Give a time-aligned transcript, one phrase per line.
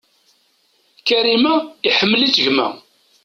[1.07, 1.53] Karima
[1.89, 2.67] iḥemmel-itt gma.